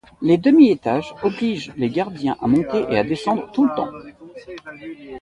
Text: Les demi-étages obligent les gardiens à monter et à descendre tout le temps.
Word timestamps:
Les 0.23 0.39
demi-étages 0.39 1.13
obligent 1.21 1.71
les 1.77 1.91
gardiens 1.91 2.35
à 2.41 2.47
monter 2.47 2.85
et 2.89 2.97
à 2.97 3.03
descendre 3.03 3.51
tout 3.51 3.65
le 3.65 3.75
temps. 3.75 3.91